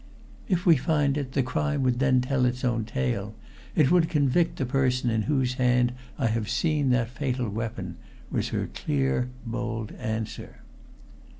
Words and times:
"If 0.49 0.65
we 0.65 0.77
find 0.77 1.15
it, 1.15 1.33
the 1.33 1.43
crime 1.43 1.83
would 1.83 1.99
then 1.99 2.21
tell 2.21 2.43
its 2.45 2.63
own 2.65 2.85
tale 2.85 3.35
it 3.75 3.91
would 3.91 4.09
convict 4.09 4.55
the 4.55 4.65
person 4.65 5.11
in 5.11 5.21
whose 5.29 5.53
hand 5.61 5.93
I 6.17 6.25
have 6.25 6.49
seen 6.49 6.89
that 6.89 7.07
fatal 7.07 7.47
weapon," 7.47 7.97
was 8.31 8.49
her 8.49 8.67
clear, 8.73 9.29
bold 9.45 9.91
answer. 9.99 10.55